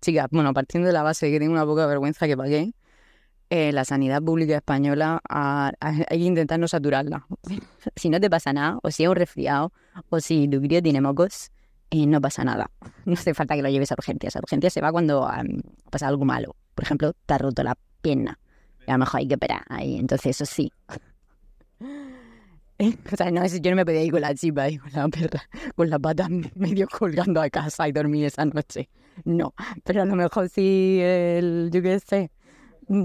Chicas, 0.00 0.28
bueno, 0.30 0.54
partiendo 0.54 0.86
de 0.86 0.92
la 0.92 1.02
base 1.02 1.26
de 1.26 1.32
que 1.32 1.40
tengo 1.40 1.52
una 1.52 1.66
poca 1.66 1.86
vergüenza 1.86 2.26
que 2.26 2.36
pagué, 2.36 2.72
eh, 3.50 3.72
la 3.72 3.84
sanidad 3.84 4.22
pública 4.22 4.56
española 4.56 5.20
hay 5.28 6.04
que 6.08 6.16
intentar 6.16 6.58
no 6.58 6.68
saturarla. 6.68 7.26
si 7.96 8.10
no 8.10 8.20
te 8.20 8.28
pasa 8.28 8.52
nada, 8.52 8.78
o 8.82 8.90
si 8.90 9.04
es 9.04 9.08
un 9.08 9.16
resfriado, 9.16 9.72
o 10.10 10.20
si 10.20 10.48
tu 10.48 10.60
crío 10.60 10.82
tiene 10.82 11.00
mocos, 11.00 11.50
eh, 11.90 12.06
no 12.06 12.20
pasa 12.20 12.44
nada. 12.44 12.70
No 13.06 13.14
hace 13.14 13.34
falta 13.34 13.56
que 13.56 13.62
lo 13.62 13.70
lleves 13.70 13.90
a 13.92 13.94
urgencias. 13.96 14.36
A 14.36 14.40
urgencias 14.40 14.72
se 14.72 14.80
va 14.80 14.92
cuando 14.92 15.28
pasa 15.90 16.08
algo 16.08 16.24
malo. 16.24 16.56
Por 16.74 16.84
ejemplo, 16.84 17.14
te 17.26 17.34
ha 17.34 17.38
roto 17.38 17.62
la 17.62 17.76
pierna. 18.02 18.38
a 18.86 18.92
lo 18.92 18.98
mejor 18.98 19.20
hay 19.20 19.28
que 19.28 19.34
operar 19.36 19.62
ahí. 19.68 19.96
Entonces, 19.96 20.40
eso 20.40 20.46
sí. 20.46 20.72
O 23.12 23.16
sea, 23.16 23.30
no, 23.32 23.44
yo 23.44 23.70
no 23.70 23.76
me 23.76 23.84
podía 23.84 24.04
ir 24.04 24.12
con 24.12 24.20
la 24.20 24.32
chipa 24.36 24.68
y 24.68 24.78
con 24.78 24.92
la 24.92 25.08
perra, 25.08 25.42
con 25.74 25.90
la 25.90 25.98
pata 25.98 26.28
medio 26.54 26.86
colgando 26.86 27.40
a 27.40 27.50
casa 27.50 27.88
y 27.88 27.92
dormir 27.92 28.26
esa 28.26 28.44
noche. 28.44 28.88
No, 29.24 29.52
pero 29.82 30.02
a 30.02 30.04
lo 30.04 30.14
mejor 30.14 30.48
sí, 30.48 31.00
el, 31.02 31.70
yo 31.72 31.82
qué 31.82 31.98
sé, 31.98 32.30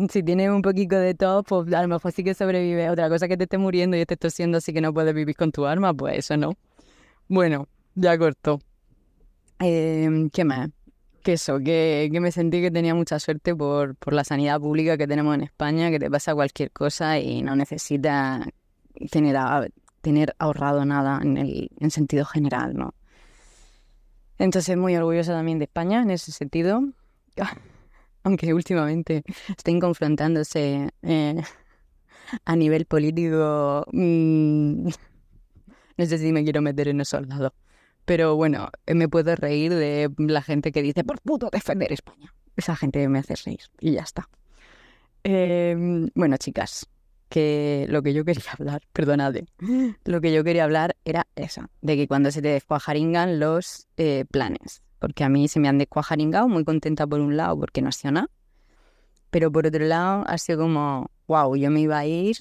si 0.09 0.23
tienes 0.23 0.49
un 0.49 0.61
poquito 0.61 0.97
de 0.97 1.13
todo, 1.13 1.43
pues 1.43 1.73
a 1.73 1.81
lo 1.81 1.87
mejor 1.87 2.11
sí 2.11 2.23
que 2.23 2.33
sobrevive. 2.33 2.89
Otra 2.89 3.09
cosa 3.09 3.27
que 3.27 3.37
te 3.37 3.43
esté 3.43 3.57
muriendo 3.57 3.97
y 3.97 4.01
estés 4.01 4.19
tosiendo 4.19 4.57
así 4.57 4.73
que 4.73 4.81
no 4.81 4.93
puedes 4.93 5.13
vivir 5.13 5.35
con 5.35 5.51
tu 5.51 5.65
arma, 5.65 5.93
pues 5.93 6.19
eso 6.19 6.37
no. 6.37 6.53
Bueno, 7.27 7.67
ya 7.95 8.17
cortó. 8.17 8.59
Em, 9.59 10.29
¿Qué 10.29 10.43
más? 10.43 10.69
Que 11.23 11.33
eso, 11.33 11.59
que, 11.59 12.09
que, 12.11 12.19
me 12.19 12.31
sentí 12.31 12.61
que 12.61 12.71
tenía 12.71 12.93
mucha 12.95 13.17
suerte 13.19 13.55
por, 13.55 13.95
por 13.95 14.13
la 14.13 14.23
sanidad 14.23 14.59
pública 14.59 14.97
que 14.97 15.07
tenemos 15.07 15.35
en 15.35 15.41
España, 15.43 15.89
que 15.89 15.99
te 15.99 16.11
pasa 16.11 16.35
cualquier 16.35 16.71
cosa 16.71 17.19
y 17.19 17.41
no 17.41 17.55
necesitas 17.55 18.45
tener, 19.09 19.37
tener 20.01 20.35
ahorrado 20.37 20.83
nada 20.85 21.19
en 21.21 21.37
el 21.37 21.69
en 21.79 21.91
sentido 21.91 22.25
general, 22.25 22.75
¿no? 22.75 22.93
Entonces, 24.37 24.75
muy 24.75 24.95
orgullosa 24.95 25.31
también 25.31 25.59
de 25.59 25.65
España 25.65 26.01
en 26.01 26.11
ese 26.11 26.31
sentido. 26.31 26.83
Aunque 28.23 28.53
últimamente 28.53 29.23
estén 29.49 29.79
confrontándose 29.79 30.89
eh, 31.01 31.41
a 32.45 32.55
nivel 32.55 32.85
político. 32.85 33.85
Mm, 33.91 34.87
no 35.97 36.05
sé 36.05 36.17
si 36.17 36.31
me 36.31 36.43
quiero 36.43 36.61
meter 36.61 36.87
en 36.87 37.01
esos 37.01 37.27
lados. 37.27 37.51
Pero 38.05 38.35
bueno, 38.35 38.69
me 38.87 39.07
puedo 39.07 39.35
reír 39.35 39.73
de 39.73 40.09
la 40.17 40.41
gente 40.41 40.71
que 40.71 40.81
dice, 40.81 41.03
por 41.03 41.21
puto 41.21 41.49
defender 41.51 41.91
España. 41.93 42.33
Esa 42.55 42.75
gente 42.75 43.07
me 43.07 43.19
hace 43.19 43.35
reír 43.35 43.61
y 43.79 43.93
ya 43.93 44.01
está. 44.01 44.29
Em, 45.23 46.09
bueno, 46.13 46.35
chicas, 46.37 46.87
que 47.29 47.87
lo 47.89 48.03
que 48.03 48.13
yo 48.13 48.25
quería 48.25 48.43
hablar, 48.59 48.81
perdonad, 48.91 49.35
lo 50.03 50.21
que 50.21 50.33
yo 50.33 50.43
quería 50.43 50.65
hablar 50.65 50.97
era 51.05 51.27
eso, 51.35 51.69
de 51.81 51.95
que 51.95 52.07
cuando 52.07 52.29
se 52.31 52.41
te 52.41 52.49
descuajaringan 52.49 53.39
los 53.39 53.87
eh, 53.97 54.25
planes. 54.29 54.82
Porque 55.03 55.25
a 55.25 55.27
mí 55.27 55.49
se 55.49 55.59
me 55.59 55.67
han 55.67 55.77
descuajaringado, 55.79 56.47
muy 56.47 56.63
contenta 56.63 57.05
por 57.05 57.19
un 57.19 57.35
lado 57.35 57.59
porque 57.59 57.81
no 57.81 57.89
ha 57.89 57.91
sido 57.91 58.13
nada, 58.13 58.29
pero 59.31 59.51
por 59.51 59.67
otro 59.67 59.83
lado 59.83 60.23
ha 60.25 60.37
sido 60.37 60.59
como, 60.59 61.11
wow, 61.27 61.57
yo 61.57 61.69
me 61.71 61.81
iba 61.81 61.97
a 61.97 62.05
ir 62.05 62.37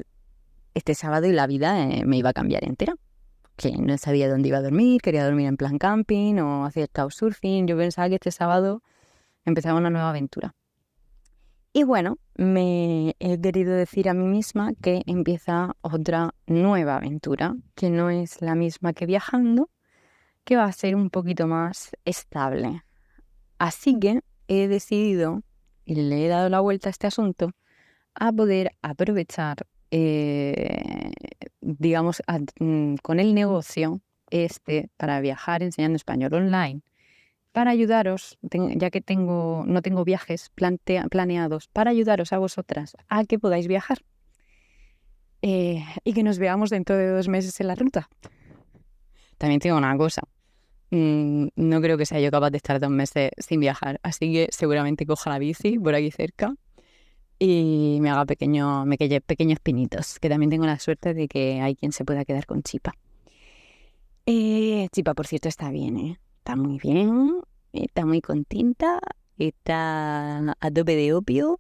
este 0.73 0.95
sábado 0.95 1.27
y 1.27 1.33
la 1.33 1.49
vida 1.49 1.91
eh, 1.91 2.05
me 2.07 2.19
iba 2.19 2.31
a 2.31 2.33
cambiar 2.33 2.63
entera 2.63 2.95
que 3.57 3.73
no 3.73 3.99
sabía 3.99 4.29
dónde 4.31 4.47
iba 4.47 4.59
a 4.59 4.63
dormir, 4.63 5.03
quería 5.03 5.25
dormir 5.25 5.49
en 5.49 5.57
plan 5.57 5.77
camping 5.77 6.37
o 6.39 6.65
hacer 6.65 6.89
couchsurfing. 6.89 7.67
Yo 7.67 7.77
pensaba 7.77 8.09
que 8.09 8.15
este 8.15 8.31
sábado 8.31 8.85
empezaba 9.45 9.77
una 9.77 9.91
nueva 9.91 10.11
aventura. 10.11 10.55
Y 11.73 11.83
bueno, 11.83 12.17
me 12.37 13.17
he 13.19 13.41
querido 13.41 13.75
decir 13.75 14.09
a 14.09 14.15
mí 14.15 14.25
misma 14.25 14.73
que 14.81 15.03
empieza 15.07 15.75
otra 15.81 16.33
nueva 16.47 16.99
aventura, 16.99 17.57
que 17.75 17.91
no 17.91 18.09
es 18.09 18.41
la 18.41 18.55
misma 18.55 18.93
que 18.93 19.07
viajando, 19.07 19.69
que 20.45 20.57
va 20.57 20.65
a 20.65 20.73
ser 20.73 20.95
un 20.95 21.11
poquito 21.11 21.47
más 21.47 21.91
estable. 22.05 22.83
Así 23.59 23.99
que 23.99 24.21
he 24.49 24.69
decidido, 24.69 25.43
y 25.85 25.95
le 25.95 26.27
he 26.27 26.29
dado 26.29 26.49
la 26.49 26.61
vuelta 26.61 26.89
a 26.89 26.91
este 26.91 27.07
asunto, 27.07 27.53
a 28.15 28.33
poder 28.33 28.73
aprovechar 28.83 29.67
eh, 29.91 31.13
digamos, 31.61 32.23
mm, 32.59 32.97
con 33.03 33.21
el 33.21 33.35
negocio 33.35 34.01
este 34.31 34.89
para 34.97 35.21
viajar 35.21 35.63
enseñando 35.63 35.97
español 35.97 36.33
online, 36.33 36.81
para 37.53 37.71
ayudaros, 37.71 38.39
ya 38.43 38.91
que 38.91 39.03
tengo, 39.03 39.65
no 39.67 39.83
tengo 39.83 40.05
viajes 40.05 40.51
planeados, 40.55 41.69
para 41.69 41.91
ayudaros 41.91 42.33
a 42.33 42.39
vosotras 42.39 42.97
a 43.09 43.25
que 43.25 43.39
podáis 43.39 43.69
viajar 43.69 43.99
eh, 45.43 45.85
y 46.05 46.15
que 46.15 46.23
nos 46.23 46.39
veamos 46.39 46.71
dentro 46.71 46.97
de 46.97 47.09
dos 47.09 47.29
meses 47.29 47.61
en 47.61 47.67
la 47.67 47.75
ruta. 47.75 48.09
También 49.43 49.59
tengo 49.59 49.77
una 49.77 49.97
cosa, 49.97 50.23
mm, 50.91 51.49
no 51.57 51.81
creo 51.81 51.99
que 51.99 52.07
sea 52.07 52.21
yo 52.21 52.31
capaz 52.31 52.51
de 52.51 52.59
estar 52.59 52.79
dos 52.79 52.91
meses 52.91 53.33
sin 53.39 53.59
viajar, 53.59 53.99
así 54.05 54.33
que 54.33 54.47
seguramente 54.53 55.05
coja 55.05 55.31
la 55.31 55.41
bici 55.41 55.81
por 55.81 55.97
aquí 55.97 56.13
cerca 56.13 56.55
y 57.41 57.99
me 58.01 58.11
haga 58.11 58.25
pequeño, 58.25 58.87
me 58.87 58.97
quede 58.97 59.21
pequeños 59.21 59.59
pinitos, 59.59 60.21
que 60.21 60.29
también 60.29 60.49
tengo 60.49 60.65
la 60.65 60.79
suerte 60.79 61.13
de 61.13 61.27
que 61.27 61.61
hay 61.61 61.75
quien 61.75 61.91
se 61.91 62.05
pueda 62.05 62.25
quedar 62.25 62.47
con 62.47 62.63
Chipa. 62.63 62.93
Eh, 64.27 64.87
Chipa, 64.93 65.13
por 65.15 65.27
cierto, 65.27 65.49
está 65.49 65.73
bien, 65.73 65.97
¿eh? 65.97 66.21
Está 66.39 66.55
muy 66.55 66.79
bien, 66.79 67.41
está 67.73 68.07
muy 68.07 68.21
contenta, 68.21 69.01
está 69.39 70.55
a 70.61 70.71
tope 70.71 70.95
de 70.95 71.15
opio. 71.15 71.59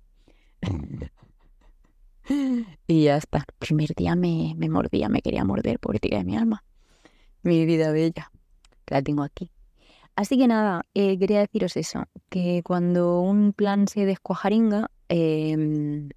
y 2.86 3.02
ya 3.02 3.16
está. 3.16 3.38
El 3.38 3.54
primer 3.58 3.92
día 3.96 4.14
me, 4.14 4.54
me 4.56 4.68
mordía, 4.68 5.08
me 5.08 5.20
quería 5.20 5.44
morder, 5.44 5.80
pobrecita 5.80 6.18
de 6.18 6.24
mi 6.24 6.36
alma. 6.36 6.62
Mi 7.42 7.66
vida 7.66 7.90
bella, 7.92 8.30
que 8.84 8.94
la 8.94 9.02
tengo 9.02 9.22
aquí. 9.22 9.50
Así 10.14 10.38
que 10.38 10.46
nada, 10.46 10.84
eh, 10.94 11.18
quería 11.18 11.40
deciros 11.40 11.76
eso, 11.76 12.04
que 12.28 12.62
cuando 12.64 13.20
un 13.20 13.52
plan 13.52 13.88
se 13.88 14.04
descuajaringa, 14.04 14.88
Em, 15.14 16.08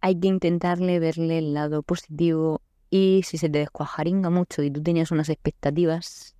hay 0.00 0.20
que 0.20 0.28
intentarle 0.28 1.00
verle 1.00 1.38
el 1.38 1.52
lado 1.52 1.82
positivo 1.82 2.62
y 2.90 3.22
si 3.24 3.38
se 3.38 3.48
te 3.48 3.58
descuajaringa 3.58 4.30
mucho 4.30 4.62
y 4.62 4.70
tú 4.70 4.80
tenías 4.84 5.10
unas 5.10 5.30
expectativas, 5.30 6.36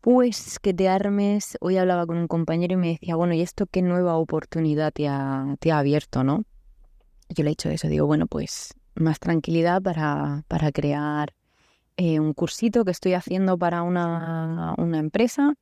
pues 0.00 0.58
que 0.58 0.74
te 0.74 0.88
armes. 0.88 1.56
Hoy 1.60 1.76
hablaba 1.76 2.04
con 2.04 2.16
un 2.16 2.26
compañero 2.26 2.74
y 2.74 2.76
me 2.78 2.88
decía, 2.88 3.14
bueno, 3.14 3.32
¿y 3.34 3.42
esto 3.42 3.66
qué 3.66 3.80
nueva 3.80 4.16
oportunidad 4.16 4.92
te 4.92 5.06
ha, 5.06 5.54
te 5.60 5.70
ha 5.70 5.78
abierto, 5.78 6.24
no? 6.24 6.42
Yo 7.28 7.44
le 7.44 7.50
he 7.50 7.52
dicho 7.52 7.70
eso, 7.70 7.86
digo, 7.86 8.06
bueno, 8.06 8.26
pues 8.26 8.74
más 8.96 9.20
tranquilidad 9.20 9.80
para, 9.80 10.42
para 10.48 10.72
crear 10.72 11.32
eh, 11.98 12.20
un 12.20 12.32
cursito 12.32 12.84
que 12.84 12.92
estoy 12.92 13.14
haciendo 13.14 13.58
para 13.58 13.82
una, 13.82 14.74
una 14.78 14.98
empresa 14.98 15.54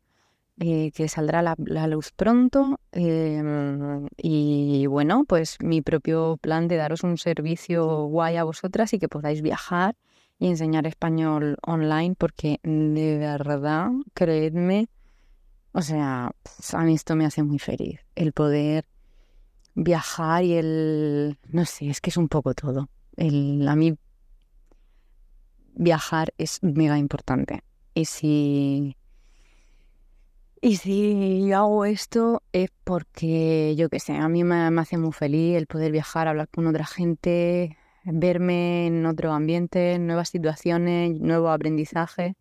eh, 0.60 0.92
que 0.92 1.08
saldrá 1.08 1.40
la, 1.40 1.54
la 1.58 1.86
luz 1.86 2.12
pronto. 2.12 2.78
Em, 2.92 4.06
y 4.18 4.86
bueno, 4.86 5.24
pues 5.26 5.56
mi 5.60 5.80
propio 5.80 6.36
plan 6.36 6.68
de 6.68 6.76
daros 6.76 7.04
un 7.04 7.16
servicio 7.16 8.04
guay 8.04 8.36
a 8.36 8.44
vosotras 8.44 8.92
y 8.92 8.98
que 8.98 9.08
podáis 9.08 9.40
viajar 9.40 9.96
y 10.38 10.48
enseñar 10.48 10.86
español 10.86 11.56
online, 11.62 12.14
porque 12.18 12.60
de 12.62 13.16
verdad, 13.16 13.88
creedme, 14.12 14.88
o 15.72 15.80
sea, 15.80 16.32
a 16.72 16.82
mí 16.84 16.94
esto 16.94 17.16
me 17.16 17.24
hace 17.24 17.42
muy 17.42 17.58
feliz. 17.58 18.00
El 18.14 18.32
poder 18.32 18.84
viajar 19.74 20.44
y 20.44 20.52
el, 20.54 21.38
no 21.48 21.64
sé, 21.64 21.88
es 21.88 22.02
que 22.02 22.10
es 22.10 22.18
un 22.18 22.28
poco 22.28 22.52
todo. 22.52 22.90
El, 23.16 23.66
a 23.66 23.74
mí 23.74 23.96
viajar 25.76 26.34
es 26.38 26.62
mega 26.62 26.98
importante. 26.98 27.62
Y 27.94 28.06
si 28.06 28.96
y 30.62 30.76
si 30.76 31.52
hago 31.52 31.84
esto 31.84 32.42
es 32.52 32.70
porque, 32.82 33.74
yo 33.76 33.88
qué 33.88 34.00
sé, 34.00 34.16
a 34.16 34.28
mí 34.28 34.42
me, 34.42 34.66
hace 34.80 34.98
muy 34.98 35.12
feliz 35.12 35.56
el 35.56 35.66
poder 35.66 35.92
viajar, 35.92 36.26
hablar 36.26 36.48
con 36.48 36.66
otra 36.66 36.84
gente, 36.86 37.76
verme 38.04 38.86
en 38.86 39.06
otro 39.06 39.32
ambiente, 39.32 39.98
nuevas 39.98 40.30
situaciones, 40.30 41.20
nuevo 41.20 41.50
aprendizaje 41.50 42.36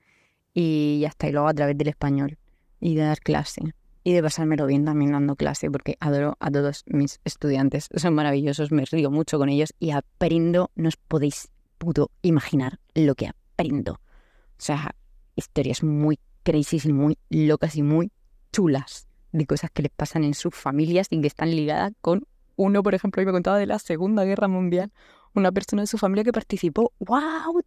y 0.54 1.02
ya 1.02 1.10
está. 1.10 1.28
Y 1.28 1.34
luego 1.34 1.50
a 1.50 1.54
través 1.54 1.78
del 1.78 1.90
español 1.90 2.38
y 2.80 2.96
de 2.96 3.04
dar 3.04 3.20
clase 3.20 3.62
y 4.04 4.14
de 4.14 4.24
pasármelo 4.24 4.66
bien 4.66 4.86
también 4.86 5.12
dando 5.12 5.36
clase 5.36 5.70
porque 5.70 5.98
adoro 6.00 6.38
a 6.40 6.50
todos 6.50 6.84
mis 6.88 7.20
estudiantes. 7.26 7.90
Son 7.96 8.16
maravillosos, 8.16 8.72
me 8.72 8.86
río 8.86 9.12
mucho 9.12 9.38
con 9.38 9.50
ellos 9.50 9.74
y 9.78 9.92
aprendo, 9.92 10.72
no 10.76 10.88
os 10.88 10.96
podéis 10.96 11.50
puto 11.78 12.12
imaginar 12.22 12.80
lo 12.94 13.16
que 13.16 13.28
aprendo. 13.28 13.94
O 13.94 14.60
sea, 14.60 14.96
historias 15.36 15.84
muy 15.84 16.20
crazy 16.44 16.80
y 16.84 16.94
muy 16.94 17.18
locas 17.30 17.76
y 17.76 17.84
muy 17.84 18.12
chulas 18.52 19.08
de 19.32 19.46
cosas 19.46 19.70
que 19.72 19.82
les 19.84 19.92
pasan 19.92 20.24
en 20.24 20.34
sus 20.34 20.56
familias 20.56 21.08
y 21.10 21.20
que 21.20 21.28
están 21.28 21.52
ligadas 21.52 21.92
con 22.02 22.26
uno, 22.56 22.84
por 22.84 22.96
ejemplo, 22.96 23.22
y 23.22 23.26
me 23.26 23.32
contaba 23.32 23.58
de 23.58 23.66
la 23.66 23.80
Segunda 23.80 24.24
Guerra 24.24 24.48
Mundial, 24.48 24.92
una 25.34 25.52
persona 25.52 25.82
de 25.84 25.88
su 25.88 25.98
familia 25.98 26.24
que 26.24 26.32
participó. 26.32 26.94
¡Wow! 27.00 27.62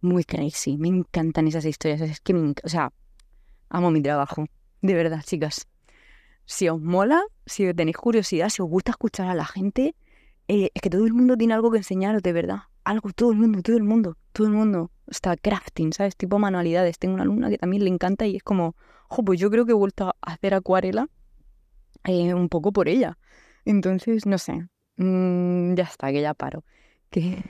Muy 0.00 0.24
crazy. 0.24 0.78
Me 0.78 0.88
encantan 0.88 1.46
esas 1.48 1.66
historias. 1.66 2.00
Es 2.00 2.20
que, 2.20 2.32
me 2.32 2.54
o 2.64 2.68
sea, 2.68 2.92
amo 3.68 3.90
mi 3.90 4.00
trabajo. 4.00 4.46
De 4.80 4.94
verdad, 4.94 5.22
chicas. 5.22 5.68
Si 6.46 6.68
os 6.68 6.80
mola, 6.80 7.22
si 7.46 7.72
tenéis 7.74 7.96
curiosidad, 7.96 8.48
si 8.48 8.62
os 8.62 8.68
gusta 8.68 8.92
escuchar 8.92 9.28
a 9.28 9.34
la 9.34 9.44
gente, 9.44 9.94
eh, 10.48 10.70
es 10.74 10.82
que 10.82 10.90
todo 10.90 11.04
el 11.04 11.12
mundo 11.12 11.36
tiene 11.36 11.54
algo 11.54 11.70
que 11.70 11.78
enseñaros, 11.78 12.22
de 12.22 12.32
verdad. 12.32 12.62
Algo, 12.84 13.10
todo 13.12 13.32
el 13.32 13.38
mundo, 13.38 13.62
todo 13.62 13.76
el 13.76 13.84
mundo, 13.84 14.16
todo 14.32 14.46
el 14.46 14.52
mundo 14.52 14.90
está 15.06 15.36
crafting, 15.36 15.92
¿sabes? 15.92 16.16
Tipo 16.16 16.38
manualidades. 16.38 16.98
Tengo 16.98 17.14
una 17.14 17.22
alumna 17.22 17.50
que 17.50 17.58
también 17.58 17.84
le 17.84 17.90
encanta 17.90 18.26
y 18.26 18.36
es 18.36 18.42
como, 18.42 18.76
ojo, 19.08 19.24
pues 19.24 19.38
yo 19.38 19.50
creo 19.50 19.66
que 19.66 19.72
he 19.72 19.74
vuelto 19.74 20.08
a 20.08 20.16
hacer 20.22 20.54
acuarela 20.54 21.08
eh, 22.04 22.34
un 22.34 22.48
poco 22.48 22.72
por 22.72 22.88
ella. 22.88 23.18
Entonces, 23.64 24.26
no 24.26 24.38
sé, 24.38 24.66
mm, 24.96 25.74
ya 25.74 25.84
está, 25.84 26.10
que 26.12 26.20
ya 26.22 26.34
paro. 26.34 26.64
Que, 27.10 27.44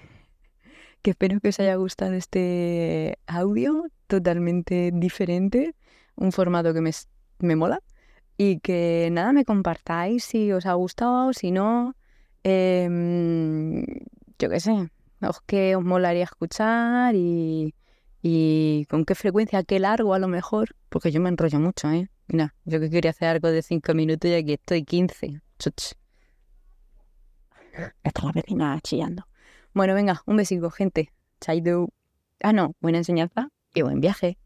que 1.03 1.11
espero 1.11 1.41
que 1.41 1.49
os 1.49 1.61
haya 1.61 1.77
gustado 1.77 2.13
este 2.15 3.19
audio 3.27 3.87
totalmente 4.07 4.91
diferente, 4.93 5.75
un 6.17 6.33
formato 6.33 6.75
que 6.75 6.81
me, 6.81 6.91
me 7.39 7.57
mola. 7.57 7.83
Y 8.39 8.61
que 8.61 9.09
nada, 9.13 9.33
me 9.33 9.45
compartáis 9.45 10.25
si 10.25 10.53
os 10.53 10.67
ha 10.67 10.75
gustado, 10.75 11.33
si 11.33 11.51
no. 11.53 11.95
Em, 12.45 13.85
yo 14.39 14.49
qué 14.51 14.61
sé, 14.61 14.91
os 15.31 15.41
que 15.43 15.77
os 15.77 15.85
molaría 15.85 16.25
escuchar 16.25 17.15
y, 17.15 17.75
y 18.23 18.87
con 18.89 19.05
qué 19.05 19.15
frecuencia, 19.15 19.63
qué 19.63 19.79
largo 19.79 20.15
a 20.15 20.19
lo 20.19 20.29
mejor, 20.29 20.77
porque 20.89 21.11
yo 21.11 21.21
me 21.21 21.29
enrollo 21.29 21.61
mucho, 21.61 21.91
¿eh? 21.91 22.09
Mira, 22.29 22.55
yo 22.65 22.81
que 22.81 22.89
quería 22.91 23.11
hacer 23.11 23.29
algo 23.29 23.49
de 23.49 23.63
cinco 23.63 23.95
minutos 23.95 24.31
y 24.31 24.35
aquí 24.35 24.53
estoy 24.55 24.85
15. 24.85 25.41
Chuch. 25.59 25.93
Está 28.03 28.27
la 28.27 28.33
vecina 28.33 28.81
chillando. 28.83 29.27
Bueno, 29.75 29.95
venga, 29.95 30.23
un 30.27 30.37
besito, 30.37 30.71
gente. 30.71 31.13
Chaito. 31.41 31.89
Ah, 32.41 32.53
no, 32.53 32.75
buena 32.81 32.99
enseñanza 32.99 33.49
y 33.75 33.83
buen 33.83 34.01
viaje. 34.01 34.39